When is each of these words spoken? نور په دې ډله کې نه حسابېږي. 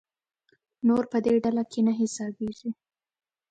نور 0.87 1.03
په 1.11 1.17
دې 1.25 1.33
ډله 1.43 1.63
کې 1.71 1.79
نه 1.87 1.93
حسابېږي. 1.99 2.71